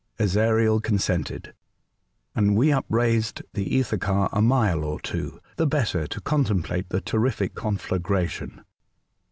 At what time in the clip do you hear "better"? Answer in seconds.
5.67-6.07